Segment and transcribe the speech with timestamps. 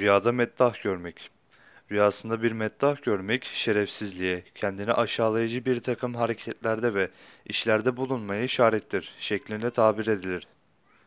[0.00, 1.30] Rüyada meddah görmek.
[1.90, 7.10] Rüyasında bir meddah görmek, şerefsizliğe, kendini aşağılayıcı bir takım hareketlerde ve
[7.46, 10.46] işlerde bulunmaya işarettir şeklinde tabir edilir.